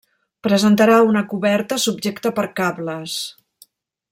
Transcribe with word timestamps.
Presentarà 0.45 0.95
una 1.09 1.23
coberta 1.33 1.79
subjecta 1.83 2.33
per 2.39 2.47
cables. 2.61 3.19